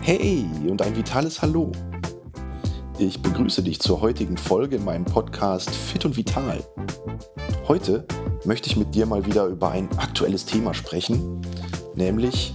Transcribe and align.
Hey 0.00 0.46
und 0.68 0.82
ein 0.82 0.96
vitales 0.96 1.42
Hallo. 1.42 1.72
Ich 2.98 3.22
begrüße 3.22 3.62
dich 3.62 3.80
zur 3.80 4.00
heutigen 4.00 4.36
Folge 4.36 4.76
in 4.76 4.84
meinem 4.84 5.04
Podcast 5.04 5.70
Fit 5.70 6.04
und 6.04 6.16
Vital. 6.16 6.62
Heute 7.68 8.06
möchte 8.44 8.68
ich 8.68 8.76
mit 8.76 8.94
dir 8.94 9.06
mal 9.06 9.24
wieder 9.24 9.46
über 9.46 9.70
ein 9.70 9.88
aktuelles 9.98 10.44
Thema 10.44 10.74
sprechen, 10.74 11.40
nämlich 11.94 12.54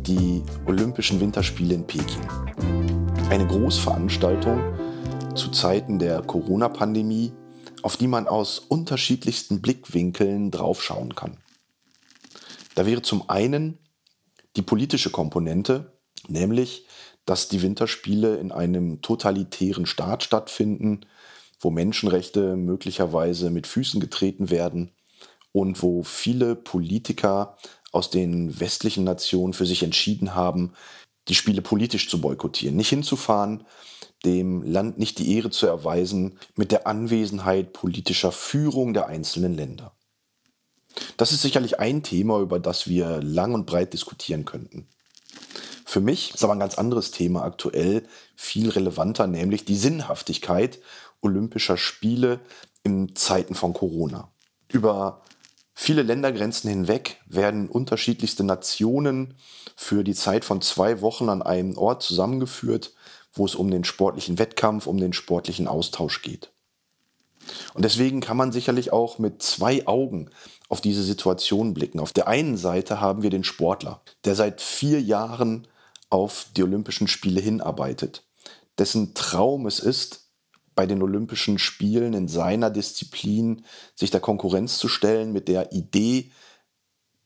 die 0.00 0.42
Olympischen 0.66 1.20
Winterspiele 1.20 1.74
in 1.74 1.86
Peking. 1.86 2.26
Eine 3.30 3.46
Großveranstaltung 3.46 4.60
zu 5.34 5.50
Zeiten 5.50 5.98
der 5.98 6.22
Corona-Pandemie, 6.22 7.32
auf 7.82 7.96
die 7.96 8.08
man 8.08 8.26
aus 8.26 8.58
unterschiedlichsten 8.58 9.60
Blickwinkeln 9.60 10.50
draufschauen 10.50 11.14
kann. 11.14 11.36
Da 12.74 12.86
wäre 12.86 13.02
zum 13.02 13.28
einen 13.28 13.78
die 14.56 14.62
politische 14.62 15.10
Komponente, 15.10 15.98
nämlich 16.28 16.86
dass 17.26 17.48
die 17.48 17.62
Winterspiele 17.62 18.36
in 18.36 18.52
einem 18.52 19.00
totalitären 19.00 19.86
Staat 19.86 20.22
stattfinden, 20.22 21.06
wo 21.58 21.70
Menschenrechte 21.70 22.56
möglicherweise 22.56 23.50
mit 23.50 23.66
Füßen 23.66 24.00
getreten 24.00 24.50
werden 24.50 24.90
und 25.52 25.82
wo 25.82 26.02
viele 26.02 26.54
Politiker 26.54 27.56
aus 27.92 28.10
den 28.10 28.60
westlichen 28.60 29.04
Nationen 29.04 29.54
für 29.54 29.64
sich 29.64 29.82
entschieden 29.82 30.34
haben, 30.34 30.74
die 31.28 31.34
Spiele 31.34 31.62
politisch 31.62 32.10
zu 32.10 32.20
boykottieren, 32.20 32.76
nicht 32.76 32.90
hinzufahren, 32.90 33.64
dem 34.24 34.62
Land 34.62 34.98
nicht 34.98 35.18
die 35.18 35.34
Ehre 35.36 35.50
zu 35.50 35.66
erweisen 35.66 36.38
mit 36.56 36.72
der 36.72 36.86
Anwesenheit 36.86 37.72
politischer 37.72 38.32
Führung 38.32 38.92
der 38.92 39.06
einzelnen 39.06 39.54
Länder. 39.54 39.93
Das 41.16 41.32
ist 41.32 41.42
sicherlich 41.42 41.80
ein 41.80 42.02
Thema, 42.02 42.40
über 42.40 42.58
das 42.58 42.88
wir 42.88 43.20
lang 43.22 43.54
und 43.54 43.66
breit 43.66 43.92
diskutieren 43.92 44.44
könnten. 44.44 44.86
Für 45.84 46.00
mich 46.00 46.34
ist 46.34 46.42
aber 46.42 46.54
ein 46.54 46.60
ganz 46.60 46.76
anderes 46.76 47.10
Thema 47.10 47.44
aktuell 47.44 48.06
viel 48.34 48.70
relevanter, 48.70 49.26
nämlich 49.26 49.64
die 49.64 49.76
Sinnhaftigkeit 49.76 50.80
Olympischer 51.20 51.76
Spiele 51.76 52.40
in 52.82 53.14
Zeiten 53.14 53.54
von 53.54 53.72
Corona. 53.74 54.28
Über 54.68 55.22
viele 55.74 56.02
Ländergrenzen 56.02 56.68
hinweg 56.68 57.20
werden 57.26 57.68
unterschiedlichste 57.68 58.44
Nationen 58.44 59.34
für 59.76 60.04
die 60.04 60.14
Zeit 60.14 60.44
von 60.44 60.60
zwei 60.60 61.00
Wochen 61.00 61.28
an 61.28 61.42
einem 61.42 61.78
Ort 61.78 62.02
zusammengeführt, 62.02 62.92
wo 63.32 63.46
es 63.46 63.54
um 63.54 63.70
den 63.70 63.84
sportlichen 63.84 64.38
Wettkampf, 64.38 64.86
um 64.86 64.98
den 64.98 65.12
sportlichen 65.12 65.68
Austausch 65.68 66.22
geht. 66.22 66.50
Und 67.74 67.84
deswegen 67.84 68.20
kann 68.20 68.36
man 68.36 68.52
sicherlich 68.52 68.92
auch 68.92 69.18
mit 69.18 69.42
zwei 69.42 69.86
Augen 69.86 70.30
auf 70.68 70.80
diese 70.80 71.02
Situation 71.02 71.74
blicken. 71.74 72.00
Auf 72.00 72.12
der 72.12 72.28
einen 72.28 72.56
Seite 72.56 73.00
haben 73.00 73.22
wir 73.22 73.30
den 73.30 73.44
Sportler, 73.44 74.02
der 74.24 74.34
seit 74.34 74.60
vier 74.60 75.00
Jahren 75.00 75.68
auf 76.10 76.46
die 76.56 76.62
Olympischen 76.62 77.08
Spiele 77.08 77.40
hinarbeitet, 77.40 78.24
dessen 78.78 79.14
Traum 79.14 79.66
es 79.66 79.80
ist, 79.80 80.24
bei 80.74 80.86
den 80.86 81.02
Olympischen 81.02 81.58
Spielen 81.58 82.14
in 82.14 82.28
seiner 82.28 82.70
Disziplin 82.70 83.64
sich 83.94 84.10
der 84.10 84.20
Konkurrenz 84.20 84.78
zu 84.78 84.88
stellen, 84.88 85.32
mit 85.32 85.48
der 85.48 85.72
Idee, 85.72 86.32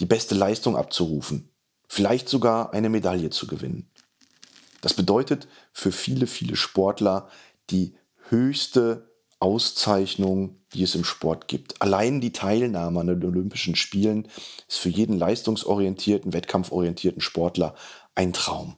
die 0.01 0.07
beste 0.07 0.35
Leistung 0.35 0.77
abzurufen, 0.77 1.51
vielleicht 1.89 2.29
sogar 2.29 2.73
eine 2.73 2.89
Medaille 2.89 3.31
zu 3.31 3.47
gewinnen. 3.47 3.91
Das 4.81 4.95
bedeutet 4.95 5.49
für 5.73 5.93
viele, 5.93 6.27
viele 6.27 6.57
Sportler 6.57 7.29
die 7.71 7.97
höchste 8.29 9.08
Auszeichnung, 9.41 10.57
die 10.75 10.83
es 10.83 10.95
im 10.95 11.05
Sport 11.05 11.49
gibt. 11.49 11.81
Allein 11.81 12.21
die 12.21 12.33
Teilnahme 12.33 13.01
an 13.01 13.07
den 13.07 13.25
Olympischen 13.25 13.77
Spielen 13.77 14.29
ist 14.69 14.79
für 14.79 14.89
jeden 14.89 15.17
leistungsorientierten, 15.17 16.33
wettkampforientierten 16.33 17.21
Sportler 17.21 17.75
ein 18.15 18.33
Traum. 18.33 18.77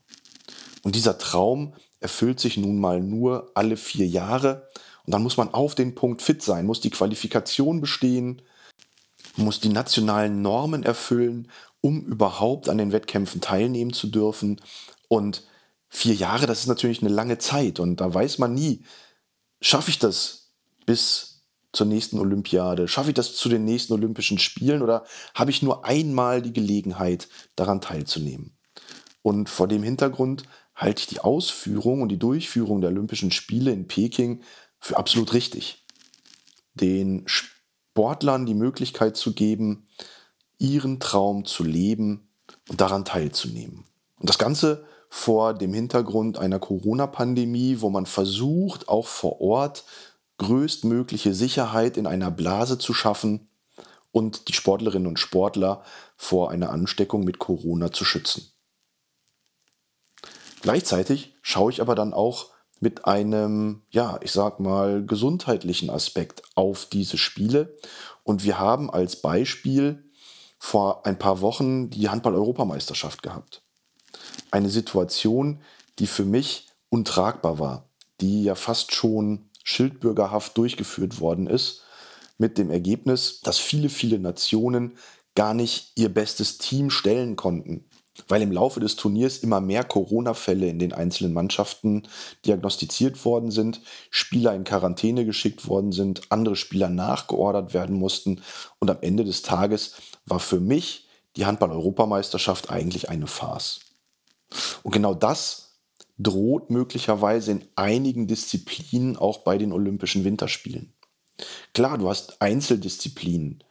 Und 0.83 0.95
dieser 0.95 1.19
Traum 1.19 1.75
erfüllt 2.01 2.41
sich 2.41 2.57
nun 2.57 2.79
mal 2.79 3.01
nur 3.01 3.51
alle 3.55 3.77
vier 3.77 4.07
Jahre. 4.07 4.69
Und 5.07 5.15
dann 5.15 5.23
muss 5.23 5.37
man 5.37 5.53
auf 5.53 5.75
den 5.75 5.95
Punkt 5.95 6.23
fit 6.23 6.43
sein, 6.43 6.67
muss 6.67 6.81
die 6.81 6.91
Qualifikation 6.91 7.81
bestehen, 7.81 8.43
muss 9.37 9.61
die 9.61 9.69
nationalen 9.69 10.43
Normen 10.43 10.83
erfüllen, 10.83 11.51
um 11.81 12.05
überhaupt 12.05 12.69
an 12.69 12.79
den 12.79 12.93
Wettkämpfen 12.93 13.41
teilnehmen 13.41 13.93
zu 13.93 14.09
dürfen. 14.09 14.61
Und 15.09 15.45
vier 15.89 16.15
Jahre, 16.15 16.47
das 16.47 16.61
ist 16.61 16.67
natürlich 16.67 17.01
eine 17.03 17.11
lange 17.11 17.39
Zeit. 17.39 17.81
Und 17.81 18.01
da 18.01 18.13
weiß 18.13 18.39
man 18.39 18.55
nie, 18.55 18.85
schaffe 19.61 19.91
ich 19.91 19.99
das 19.99 20.40
bis 20.91 21.45
zur 21.73 21.87
nächsten 21.87 22.19
Olympiade? 22.19 22.89
Schaffe 22.89 23.11
ich 23.11 23.15
das 23.15 23.37
zu 23.37 23.49
den 23.49 23.65
nächsten 23.65 23.93
Olympischen 23.93 24.41
Spielen 24.41 24.83
oder 24.83 25.05
habe 25.37 25.53
ich 25.53 25.63
nur 25.63 25.85
einmal 25.85 26.43
die 26.43 26.53
Gelegenheit, 26.53 27.29
daran 27.55 27.81
teilzunehmen? 27.81 28.59
Und 29.23 29.49
vor 29.49 29.69
dem 29.69 29.85
Hintergrund 29.85 30.43
halte 30.75 31.03
ich 31.03 31.07
die 31.07 31.21
Ausführung 31.21 32.03
und 32.03 32.09
die 32.09 32.19
Durchführung 32.19 32.81
der 32.81 32.91
Olympischen 32.91 33.31
Spiele 33.31 33.71
in 33.71 33.87
Peking 33.87 34.43
für 34.81 34.97
absolut 34.97 35.33
richtig. 35.33 35.87
Den 36.75 37.23
Sportlern 37.27 38.45
die 38.45 38.55
Möglichkeit 38.55 39.17
zu 39.17 39.33
geben, 39.33 39.87
ihren 40.59 40.99
Traum 40.99 41.45
zu 41.45 41.63
leben 41.63 42.29
und 42.69 42.81
daran 42.81 43.05
teilzunehmen. 43.05 43.85
Und 44.19 44.29
das 44.29 44.39
Ganze 44.39 44.85
vor 45.09 45.55
dem 45.55 45.73
Hintergrund 45.73 46.37
einer 46.37 46.59
Corona-Pandemie, 46.59 47.81
wo 47.81 47.91
man 47.91 48.07
versucht, 48.07 48.89
auch 48.89 49.07
vor 49.07 49.41
Ort 49.41 49.85
größtmögliche 50.41 51.35
Sicherheit 51.35 51.99
in 51.99 52.07
einer 52.07 52.31
Blase 52.31 52.79
zu 52.79 52.95
schaffen 52.95 53.49
und 54.11 54.49
die 54.49 54.55
Sportlerinnen 54.55 55.07
und 55.07 55.19
Sportler 55.19 55.85
vor 56.17 56.51
einer 56.51 56.71
Ansteckung 56.71 57.25
mit 57.25 57.39
Corona 57.39 57.93
zu 57.93 58.07
schützen. 58.07 58.51
Gleichzeitig 60.63 61.35
schaue 61.43 61.71
ich 61.71 61.83
aber 61.83 61.95
dann 61.95 62.15
auch 62.15 62.49
mit 62.81 63.05
einem, 63.05 63.83
ja, 63.91 64.19
ich 64.23 64.33
sag 64.33 64.61
mal, 64.61 65.05
gesundheitlichen 65.05 65.91
Aspekt 65.91 66.43
auf 66.55 66.87
diese 66.87 67.19
Spiele. 67.19 67.77
Und 68.25 68.43
wir 68.43 68.59
haben 68.59 68.91
als 68.91 69.17
Beispiel 69.17 70.11
vor 70.59 71.05
ein 71.05 71.19
paar 71.19 71.43
Wochen 71.43 71.91
die 71.91 72.09
Handball-Europameisterschaft 72.09 73.23
gehabt. 73.23 73.63
Eine 74.51 74.71
Situation, 74.71 75.61
die 75.99 76.07
für 76.07 76.25
mich 76.25 76.69
untragbar 76.89 77.59
war, 77.59 77.91
die 78.23 78.45
ja 78.45 78.55
fast 78.55 78.95
schon 78.95 79.50
schildbürgerhaft 79.65 80.57
durchgeführt 80.57 81.21
worden 81.21 81.47
ist, 81.47 81.83
mit 82.39 82.59
dem 82.59 82.71
Ergebnis, 82.71 83.41
dass 83.43 83.59
viele, 83.59 83.89
viele 83.89 84.19
Nationen 84.19 84.97
gar 85.35 85.55
nicht 85.55 85.93
ihr 85.97 86.09
bestes 86.09 86.59
Team 86.59 86.91
stellen 86.91 87.37
konnten 87.37 87.85
weil 88.29 88.43
im 88.43 88.53
Laufe 88.53 88.81
des 88.81 88.97
Turniers 88.97 89.39
immer 89.39 89.61
mehr 89.61 89.85
Corona-Fälle 89.85 90.69
in 90.69 90.79
den 90.79 90.93
einzelnen 90.93 91.33
Mannschaften 91.33 92.03
diagnostiziert 92.45 93.25
worden 93.25 93.51
sind, 93.51 93.81
Spieler 94.11 94.55
in 94.55 94.65
Quarantäne 94.65 95.25
geschickt 95.25 95.69
worden 95.69 95.93
sind, 95.93 96.23
andere 96.31 96.57
Spieler 96.57 96.89
nachgeordert 96.89 97.75
werden 97.75 97.97
mussten 97.97 98.43
und 98.79 98.91
am 98.91 98.99
Ende 99.01 99.25
des 99.25 99.43
Tages 99.43 99.95
war 100.27 100.41
für 100.41 100.61
mich 100.61 101.09
die 101.37 101.47
Handball-Europameisterschaft 101.47 102.71
eigentlich 102.71 103.09
eine 103.09 103.27
Farce. 103.27 103.81
Und 104.83 104.93
genau 104.93 105.15
das 105.15 105.70
droht 106.23 106.71
möglicherweise 106.71 107.53
in 107.53 107.65
einigen 107.77 108.27
Disziplinen 108.27 109.17
auch 109.17 109.39
bei 109.39 109.57
den 109.59 109.73
Olympischen 109.73 110.25
Winterspielen. 110.25 110.93
Klar, 111.73 111.97
du 111.99 112.09
hast 112.09 112.43
Einzeldisziplinen, 112.43 113.65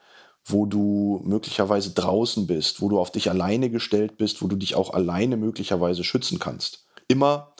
wo 0.46 0.66
du 0.66 1.22
möglicherweise 1.24 1.92
draußen 1.92 2.48
bist, 2.48 2.82
wo 2.82 2.90
du 2.90 3.00
auf 3.00 3.12
dich 3.12 3.30
alleine 3.30 3.70
gestellt 3.70 4.18
bist, 4.18 4.42
wo 4.42 4.48
du 4.48 4.56
dich 4.56 4.76
auch 4.76 4.94
alleine 4.94 5.38
möglicherweise 5.38 6.04
schützen 6.04 6.40
kannst. 6.40 6.86
Immer 7.08 7.54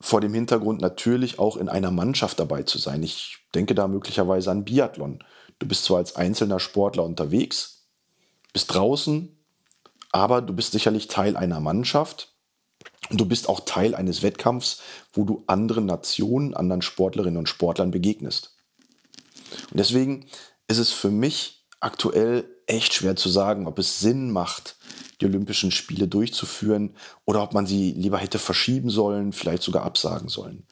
vor 0.00 0.20
dem 0.20 0.32
Hintergrund 0.32 0.80
natürlich 0.80 1.38
auch 1.38 1.56
in 1.56 1.68
einer 1.68 1.90
Mannschaft 1.90 2.38
dabei 2.38 2.62
zu 2.62 2.78
sein. 2.78 3.02
Ich 3.02 3.38
denke 3.54 3.74
da 3.74 3.88
möglicherweise 3.88 4.50
an 4.50 4.64
Biathlon. 4.64 5.22
Du 5.58 5.66
bist 5.66 5.84
zwar 5.84 5.98
als 5.98 6.16
einzelner 6.16 6.60
Sportler 6.60 7.04
unterwegs, 7.04 7.88
bist 8.52 8.72
draußen, 8.72 9.36
aber 10.12 10.40
du 10.40 10.54
bist 10.54 10.72
sicherlich 10.72 11.08
Teil 11.08 11.36
einer 11.36 11.60
Mannschaft 11.60 12.29
und 13.10 13.20
du 13.20 13.26
bist 13.26 13.48
auch 13.48 13.60
Teil 13.60 13.94
eines 13.94 14.22
Wettkampfs, 14.22 14.80
wo 15.12 15.24
du 15.24 15.42
anderen 15.46 15.86
Nationen, 15.86 16.54
anderen 16.54 16.82
Sportlerinnen 16.82 17.38
und 17.38 17.48
Sportlern 17.48 17.90
begegnest. 17.90 18.56
Und 19.70 19.78
deswegen 19.78 20.26
ist 20.68 20.78
es 20.78 20.92
für 20.92 21.10
mich 21.10 21.66
aktuell 21.80 22.44
echt 22.66 22.94
schwer 22.94 23.16
zu 23.16 23.28
sagen, 23.28 23.66
ob 23.66 23.78
es 23.78 24.00
Sinn 24.00 24.30
macht, 24.30 24.76
die 25.20 25.26
Olympischen 25.26 25.70
Spiele 25.70 26.06
durchzuführen 26.06 26.94
oder 27.24 27.42
ob 27.42 27.52
man 27.52 27.66
sie 27.66 27.92
lieber 27.92 28.18
hätte 28.18 28.38
verschieben 28.38 28.90
sollen, 28.90 29.32
vielleicht 29.32 29.62
sogar 29.62 29.84
absagen 29.84 30.28
sollen. 30.28 30.66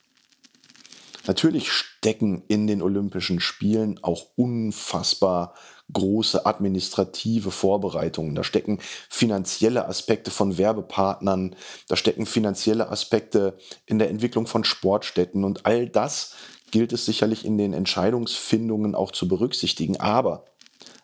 Natürlich 1.27 1.73
stecken 1.73 2.45
in 2.49 2.67
den 2.67 2.81
Olympischen 2.81 3.41
Spielen 3.41 4.03
auch 4.03 4.27
unfassbar 4.37 5.55
große 5.93 6.45
administrative 6.45 7.51
Vorbereitungen. 7.51 8.35
Da 8.35 8.45
stecken 8.45 8.79
finanzielle 9.09 9.89
Aspekte 9.89 10.31
von 10.31 10.59
Werbepartnern, 10.59 11.57
da 11.89 11.97
stecken 11.97 12.27
finanzielle 12.27 12.91
Aspekte 12.91 13.57
in 13.87 13.99
der 13.99 14.11
Entwicklung 14.11 14.47
von 14.47 14.65
Sportstätten 14.65 15.45
und 15.45 15.67
all 15.67 15.89
das 15.89 16.35
gilt 16.71 16.93
es 16.93 17.07
sicherlich 17.07 17.45
in 17.45 17.57
den 17.57 17.73
Entscheidungsfindungen 17.73 18.95
auch 18.95 19.13
zu 19.13 19.29
berücksichtigen. 19.29 19.99
Aber 19.99 20.45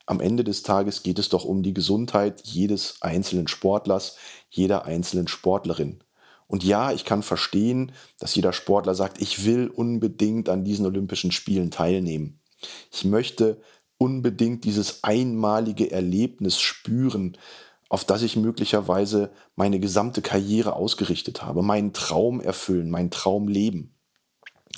am 0.07 0.21
Ende 0.21 0.45
des 0.45 0.63
Tages 0.63 1.03
geht 1.03 1.19
es 1.19 1.31
doch 1.31 1.45
um 1.45 1.63
die 1.63 1.73
Gesundheit 1.73 2.43
jedes 2.45 2.97
einzelnen 3.01 3.49
Sportlers, 3.49 4.17
jeder 4.51 4.85
einzelnen 4.85 5.29
Sportlerin. 5.29 6.05
Und 6.47 6.63
ja, 6.63 6.93
ich 6.93 7.07
kann 7.07 7.23
verstehen, 7.23 7.93
dass 8.19 8.35
jeder 8.35 8.53
Sportler 8.53 8.95
sagt, 8.95 9.21
ich 9.23 9.47
will 9.47 9.69
unbedingt 9.69 10.51
an 10.51 10.63
diesen 10.63 10.85
Olympischen 10.85 11.33
Spielen 11.33 11.71
teilnehmen. 11.71 12.41
Ich 12.93 13.05
möchte 13.05 13.63
unbedingt 14.05 14.65
dieses 14.65 15.03
einmalige 15.03 15.91
Erlebnis 15.91 16.61
spüren, 16.61 17.39
auf 17.89 18.05
das 18.05 18.23
ich 18.23 18.37
möglicherweise 18.37 19.31
meine 19.57 19.81
gesamte 19.81 20.21
Karriere 20.21 20.75
ausgerichtet 20.75 21.43
habe, 21.43 21.63
meinen 21.63 21.95
Traum 21.95 22.41
erfüllen, 22.41 22.91
meinen 22.91 23.11
Traum 23.11 23.49
leben. 23.49 23.95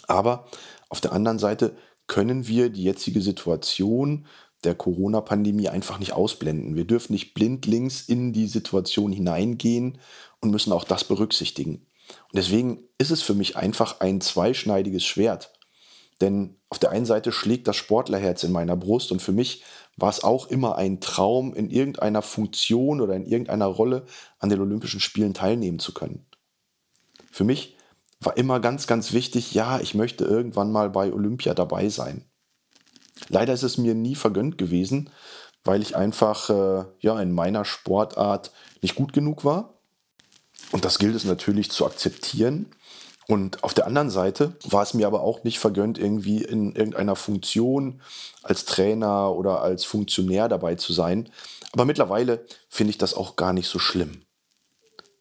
Aber 0.07 0.47
auf 0.89 1.01
der 1.01 1.13
anderen 1.13 1.41
Seite 1.41 1.77
können 2.07 2.47
wir 2.47 2.71
die 2.71 2.85
jetzige 2.85 3.21
Situation 3.21 4.27
der 4.63 4.77
Corona-Pandemie 4.77 5.69
einfach 5.69 5.99
nicht 5.99 6.13
ausblenden. 6.13 6.77
Wir 6.77 6.85
dürfen 6.85 7.13
nicht 7.13 7.35
blindlings 7.35 8.03
in 8.03 8.33
die 8.33 8.47
Situation 8.47 9.13
hineingehen 9.13 9.99
und 10.41 10.51
müssen 10.51 10.73
auch 10.73 10.85
das 10.85 11.05
berücksichtigen. 11.05 11.87
Und 12.07 12.35
deswegen 12.35 12.85
ist 12.99 13.11
es 13.11 13.23
für 13.23 13.35
mich 13.35 13.57
einfach 13.57 14.01
ein 14.01 14.21
zweischneidiges 14.21 15.05
Schwert. 15.05 15.53
Denn 16.21 16.57
auf 16.69 16.79
der 16.79 16.91
einen 16.91 17.07
Seite 17.07 17.33
schlägt 17.33 17.69
das 17.69 17.77
Sportlerherz 17.77 18.43
in 18.43 18.53
meiner 18.53 18.77
Brust 18.77 19.13
und 19.13 19.21
für 19.21 19.33
mich 19.33 19.63
war 19.97 20.11
es 20.11 20.25
auch 20.25 20.47
immer 20.49 20.77
ein 20.77 21.01
Traum, 21.01 21.55
in 21.55 21.71
irgendeiner 21.71 22.23
Funktion 22.23 23.01
oder 23.01 23.15
in 23.15 23.27
irgendeiner 23.27 23.67
Rolle 23.67 24.07
an 24.39 24.51
den 24.51 24.61
Olympischen 24.61 25.01
Spielen 25.01 25.35
teilnehmen 25.35 25.79
zu 25.79 25.93
können. 25.95 26.27
Für 27.31 27.45
mich 27.45 27.77
war 28.21 28.37
immer 28.37 28.61
ganz, 28.61 28.87
ganz 28.87 29.13
wichtig, 29.13 29.53
ja, 29.53 29.79
ich 29.81 29.95
möchte 29.95 30.25
irgendwann 30.25 30.73
mal 30.73 30.91
bei 30.91 31.13
Olympia 31.13 31.55
dabei 31.55 31.89
sein. 31.89 32.25
Leider 33.29 33.53
ist 33.53 33.63
es 33.63 33.79
mir 33.79 33.95
nie 33.95 34.15
vergönnt 34.15 34.59
gewesen, 34.59 35.11
weil 35.65 35.83
ich 35.83 35.97
einfach 35.97 36.51
äh, 36.51 36.85
ja, 37.01 37.21
in 37.21 37.33
meiner 37.33 37.65
Sportart 37.65 38.53
nicht 38.83 38.95
gut 38.95 39.13
genug 39.13 39.45
war. 39.45 39.75
Und 40.73 40.85
das 40.85 40.99
gilt 40.99 41.15
es 41.15 41.25
natürlich 41.25 41.71
zu 41.71 41.87
akzeptieren. 41.87 42.67
Und 43.29 43.65
auf 43.65 43.75
der 43.75 43.87
anderen 43.87 44.11
Seite 44.11 44.55
war 44.65 44.83
es 44.83 44.95
mir 44.95 45.07
aber 45.07 45.23
auch 45.23 45.43
nicht 45.43 45.59
vergönnt, 45.59 45.99
irgendwie 45.99 46.45
in 46.45 46.77
irgendeiner 46.77 47.17
Funktion 47.17 48.01
als 48.43 48.65
Trainer 48.65 49.35
oder 49.35 49.63
als 49.63 49.85
Funktionär 49.85 50.49
dabei 50.49 50.77
zu 50.77 50.93
sein. 50.93 51.29
Aber 51.73 51.85
mittlerweile 51.85 52.47
finde 52.69 52.91
ich 52.91 52.99
das 52.99 53.15
auch 53.15 53.35
gar 53.35 53.53
nicht 53.53 53.69
so 53.69 53.81
schlimm. 53.81 54.23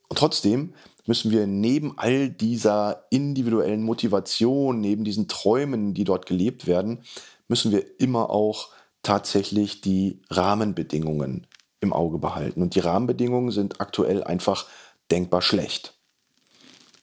Und 0.08 0.20
trotzdem 0.20 0.76
müssen 1.08 1.32
wir 1.32 1.48
neben 1.48 1.98
all 1.98 2.30
dieser 2.30 3.06
individuellen 3.10 3.84
Motivation, 3.84 4.80
neben 4.82 5.04
diesen 5.04 5.28
Träumen, 5.28 5.94
die 5.96 6.04
dort 6.04 6.28
gelebt 6.28 6.68
werden, 6.68 7.04
müssen 7.48 7.72
wir 7.72 8.00
immer 8.00 8.30
auch 8.30 8.70
tatsächlich 9.02 9.82
die 9.82 10.22
Rahmenbedingungen 10.30 11.48
im 11.80 11.94
Auge 11.94 12.18
behalten. 12.18 12.62
Und 12.62 12.76
die 12.76 12.80
Rahmenbedingungen 12.80 13.52
sind 13.52 13.82
aktuell 13.82 14.24
einfach 14.24 14.68
denkbar 15.12 15.42
schlecht. 15.42 15.94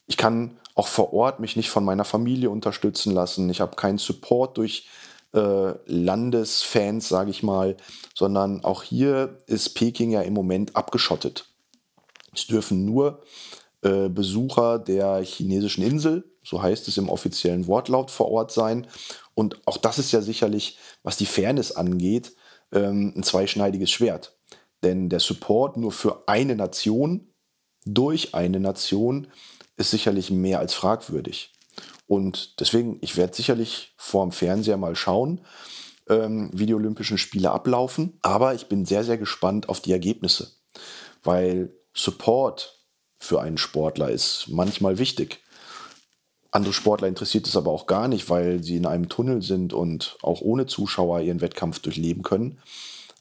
Ich 0.06 0.16
kann 0.16 0.58
auch 0.74 0.86
vor 0.86 1.12
Ort 1.12 1.40
mich 1.40 1.56
nicht 1.56 1.70
von 1.70 1.84
meiner 1.84 2.04
Familie 2.04 2.50
unterstützen 2.50 3.12
lassen. 3.12 3.50
Ich 3.50 3.60
habe 3.60 3.76
keinen 3.76 3.98
Support 3.98 4.56
durch 4.56 4.88
äh, 5.34 5.72
Landesfans, 5.86 7.08
sage 7.08 7.30
ich 7.30 7.42
mal, 7.42 7.76
sondern 8.14 8.64
auch 8.64 8.82
hier 8.82 9.38
ist 9.46 9.70
Peking 9.70 10.10
ja 10.10 10.22
im 10.22 10.34
Moment 10.34 10.76
abgeschottet. 10.76 11.46
Es 12.34 12.46
dürfen 12.46 12.84
nur 12.84 13.22
äh, 13.82 14.08
Besucher 14.08 14.78
der 14.78 15.22
chinesischen 15.22 15.82
Insel, 15.82 16.24
so 16.42 16.62
heißt 16.62 16.88
es 16.88 16.96
im 16.96 17.08
offiziellen 17.08 17.66
Wortlaut, 17.66 18.10
vor 18.10 18.30
Ort 18.30 18.52
sein. 18.52 18.86
Und 19.34 19.60
auch 19.66 19.76
das 19.76 19.98
ist 19.98 20.12
ja 20.12 20.20
sicherlich, 20.20 20.78
was 21.02 21.16
die 21.16 21.26
Fairness 21.26 21.72
angeht, 21.72 22.34
ähm, 22.72 23.12
ein 23.16 23.22
zweischneidiges 23.22 23.90
Schwert. 23.90 24.36
Denn 24.82 25.08
der 25.08 25.20
Support 25.20 25.76
nur 25.76 25.92
für 25.92 26.24
eine 26.26 26.56
Nation 26.56 27.28
durch 27.84 28.34
eine 28.34 28.60
Nation 28.60 29.28
ist 29.76 29.90
sicherlich 29.90 30.30
mehr 30.30 30.58
als 30.58 30.74
fragwürdig. 30.74 31.52
Und 32.06 32.60
deswegen, 32.60 32.98
ich 33.00 33.16
werde 33.16 33.34
sicherlich 33.34 33.94
vorm 33.96 34.32
Fernseher 34.32 34.76
mal 34.76 34.96
schauen, 34.96 35.40
ähm, 36.08 36.50
wie 36.52 36.66
die 36.66 36.74
Olympischen 36.74 37.18
Spiele 37.18 37.50
ablaufen. 37.50 38.18
Aber 38.22 38.54
ich 38.54 38.66
bin 38.66 38.84
sehr, 38.84 39.04
sehr 39.04 39.18
gespannt 39.18 39.68
auf 39.68 39.80
die 39.80 39.92
Ergebnisse, 39.92 40.52
weil 41.22 41.74
Support 41.94 42.78
für 43.18 43.40
einen 43.40 43.58
Sportler 43.58 44.10
ist 44.10 44.46
manchmal 44.48 44.98
wichtig. 44.98 45.40
Andere 46.50 46.74
Sportler 46.74 47.08
interessiert 47.08 47.46
es 47.46 47.56
aber 47.56 47.70
auch 47.70 47.86
gar 47.86 48.08
nicht, 48.08 48.28
weil 48.28 48.62
sie 48.62 48.76
in 48.76 48.84
einem 48.84 49.08
Tunnel 49.08 49.40
sind 49.40 49.72
und 49.72 50.18
auch 50.20 50.42
ohne 50.42 50.66
Zuschauer 50.66 51.20
ihren 51.20 51.40
Wettkampf 51.40 51.78
durchleben 51.78 52.22
können. 52.22 52.58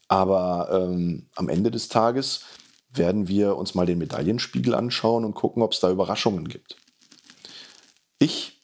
Aber 0.08 0.68
ähm, 0.70 1.28
am 1.34 1.48
Ende 1.48 1.70
des 1.70 1.88
Tages 1.88 2.42
werden 2.92 3.28
wir 3.28 3.56
uns 3.56 3.74
mal 3.74 3.86
den 3.86 3.98
Medaillenspiegel 3.98 4.74
anschauen 4.74 5.24
und 5.24 5.34
gucken, 5.34 5.62
ob 5.62 5.72
es 5.72 5.80
da 5.80 5.90
Überraschungen 5.90 6.48
gibt. 6.48 6.76
Ich 8.18 8.60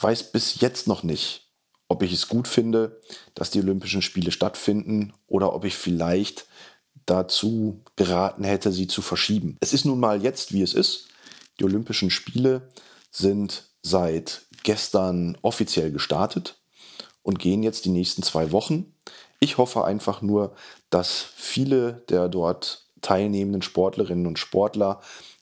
weiß 0.00 0.32
bis 0.32 0.60
jetzt 0.60 0.86
noch 0.86 1.02
nicht, 1.02 1.50
ob 1.88 2.02
ich 2.02 2.12
es 2.12 2.28
gut 2.28 2.48
finde, 2.48 3.00
dass 3.34 3.50
die 3.50 3.60
Olympischen 3.60 4.02
Spiele 4.02 4.32
stattfinden 4.32 5.12
oder 5.26 5.52
ob 5.52 5.64
ich 5.64 5.74
vielleicht 5.74 6.46
dazu 7.06 7.82
geraten 7.96 8.44
hätte, 8.44 8.72
sie 8.72 8.86
zu 8.86 9.02
verschieben. 9.02 9.56
Es 9.60 9.72
ist 9.72 9.84
nun 9.84 10.00
mal 10.00 10.22
jetzt, 10.22 10.52
wie 10.52 10.62
es 10.62 10.74
ist. 10.74 11.08
Die 11.58 11.64
Olympischen 11.64 12.10
Spiele 12.10 12.70
sind 13.10 13.64
seit 13.82 14.42
gestern 14.62 15.36
offiziell 15.42 15.90
gestartet 15.90 16.60
und 17.22 17.38
gehen 17.38 17.62
jetzt 17.62 17.84
die 17.84 17.90
nächsten 17.90 18.22
zwei 18.22 18.52
Wochen. 18.52 18.94
Ich 19.40 19.58
hoffe 19.58 19.84
einfach 19.84 20.22
nur, 20.22 20.54
dass 20.90 21.26
viele 21.34 22.04
der 22.08 22.28
dort 22.28 22.86
teilnehmenden 23.02 23.62
Sportlerinnen 23.62 24.26
und 24.26 24.38
Sportler, 24.38 25.00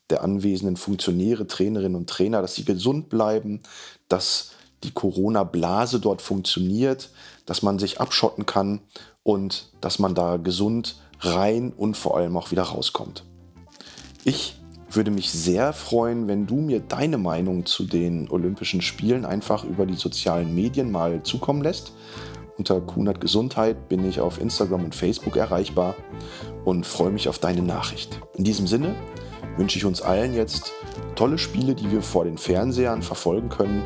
der 0.09 0.23
anwesenden 0.23 0.75
Funktionäre, 0.75 1.47
Trainerinnen 1.47 1.95
und 1.95 2.09
Trainer, 2.09 2.41
dass 2.41 2.55
sie 2.55 2.65
gesund 2.65 3.09
bleiben, 3.09 3.61
dass 4.09 4.51
die 4.83 4.91
Corona-Blase 4.91 5.99
dort 5.99 6.21
funktioniert, 6.21 7.11
dass 7.45 7.61
man 7.61 7.79
sich 7.79 8.01
abschotten 8.01 8.45
kann 8.45 8.81
und 9.23 9.71
dass 9.79 9.99
man 9.99 10.15
da 10.15 10.37
gesund 10.37 10.99
rein 11.19 11.71
und 11.71 11.95
vor 11.95 12.17
allem 12.17 12.35
auch 12.35 12.51
wieder 12.51 12.63
rauskommt. 12.63 13.23
Ich 14.23 14.55
würde 14.89 15.11
mich 15.11 15.31
sehr 15.31 15.71
freuen, 15.73 16.27
wenn 16.27 16.47
du 16.47 16.55
mir 16.55 16.79
deine 16.79 17.17
Meinung 17.17 17.65
zu 17.65 17.85
den 17.85 18.29
Olympischen 18.29 18.81
Spielen 18.81 19.25
einfach 19.25 19.63
über 19.63 19.85
die 19.85 19.95
sozialen 19.95 20.53
Medien 20.53 20.91
mal 20.91 21.23
zukommen 21.23 21.61
lässt. 21.61 21.93
Unter 22.61 22.79
Kunert 22.79 23.19
Gesundheit 23.19 23.89
bin 23.89 24.07
ich 24.07 24.19
auf 24.19 24.39
Instagram 24.39 24.83
und 24.83 24.93
Facebook 24.93 25.35
erreichbar 25.35 25.95
und 26.63 26.85
freue 26.85 27.09
mich 27.09 27.27
auf 27.27 27.39
deine 27.39 27.63
Nachricht. 27.63 28.21
In 28.35 28.43
diesem 28.43 28.67
Sinne 28.67 28.93
wünsche 29.57 29.79
ich 29.79 29.85
uns 29.85 30.03
allen 30.03 30.35
jetzt 30.35 30.71
tolle 31.15 31.39
Spiele, 31.39 31.73
die 31.73 31.91
wir 31.91 32.03
vor 32.03 32.23
den 32.23 32.37
Fernsehern 32.37 33.01
verfolgen 33.01 33.49
können 33.49 33.81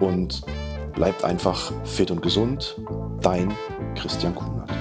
und 0.00 0.42
bleibt 0.94 1.22
einfach 1.22 1.72
fit 1.84 2.10
und 2.10 2.20
gesund. 2.20 2.80
Dein 3.22 3.54
Christian 3.94 4.34
Kunert. 4.34 4.77